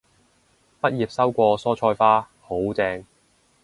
[0.81, 3.05] 畢業收過蔬菜花，好正